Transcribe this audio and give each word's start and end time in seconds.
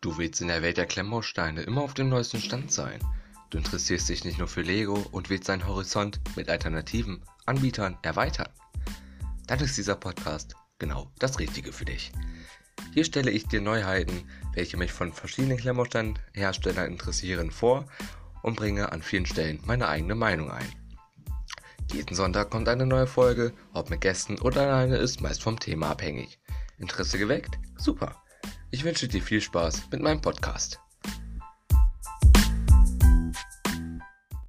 Du 0.00 0.16
willst 0.16 0.40
in 0.40 0.46
der 0.46 0.62
Welt 0.62 0.76
der 0.76 0.86
Klemmbausteine 0.86 1.62
immer 1.62 1.82
auf 1.82 1.92
dem 1.92 2.08
neuesten 2.08 2.40
Stand 2.40 2.70
sein. 2.70 3.00
Du 3.50 3.58
interessierst 3.58 4.08
dich 4.08 4.24
nicht 4.24 4.38
nur 4.38 4.46
für 4.46 4.62
Lego 4.62 4.94
und 5.10 5.28
willst 5.28 5.48
deinen 5.48 5.66
Horizont 5.66 6.20
mit 6.36 6.48
alternativen 6.48 7.20
Anbietern 7.46 7.98
erweitern. 8.02 8.48
Dann 9.48 9.58
ist 9.58 9.76
dieser 9.76 9.96
Podcast 9.96 10.54
genau 10.78 11.10
das 11.18 11.40
Richtige 11.40 11.72
für 11.72 11.84
dich. 11.84 12.12
Hier 12.94 13.04
stelle 13.04 13.32
ich 13.32 13.48
dir 13.48 13.60
Neuheiten, 13.60 14.22
welche 14.54 14.76
mich 14.76 14.92
von 14.92 15.12
verschiedenen 15.12 15.58
Klemmbausteinherstellern 15.58 16.92
interessieren, 16.92 17.50
vor 17.50 17.88
und 18.44 18.54
bringe 18.54 18.92
an 18.92 19.02
vielen 19.02 19.26
Stellen 19.26 19.60
meine 19.66 19.88
eigene 19.88 20.14
Meinung 20.14 20.52
ein. 20.52 20.72
Jeden 21.92 22.14
Sonntag 22.14 22.50
kommt 22.50 22.68
eine 22.68 22.86
neue 22.86 23.08
Folge, 23.08 23.52
ob 23.72 23.90
mit 23.90 24.02
Gästen 24.02 24.38
oder 24.38 24.62
alleine 24.62 24.98
ist 24.98 25.20
meist 25.20 25.42
vom 25.42 25.58
Thema 25.58 25.90
abhängig. 25.90 26.38
Interesse 26.78 27.18
geweckt? 27.18 27.58
Super. 27.78 28.22
Ich 28.70 28.84
wünsche 28.84 29.08
dir 29.08 29.22
viel 29.22 29.40
Spaß 29.40 29.88
mit 29.90 30.02
meinem 30.02 30.20
Podcast. 30.20 30.78